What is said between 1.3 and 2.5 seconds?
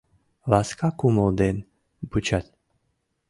ден вучат;